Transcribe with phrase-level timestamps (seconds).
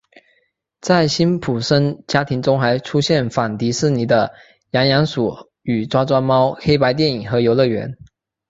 [0.81, 4.33] 在辛普森家庭中还出现仿迪士尼的
[4.71, 7.95] 痒痒鼠与抓抓猫黑白电影和游乐园。